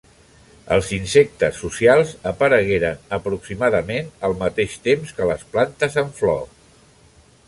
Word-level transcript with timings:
Els 0.75 0.87
insectes 0.95 1.59
socials 1.65 2.13
aparegueren 2.31 3.05
aproximadament 3.19 4.09
al 4.29 4.35
mateix 4.39 4.79
temps 4.89 5.13
que 5.19 5.29
les 5.33 5.45
plantes 5.57 5.99
amb 6.05 6.19
flor. 6.23 6.43